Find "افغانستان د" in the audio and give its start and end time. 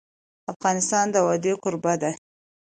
0.53-1.15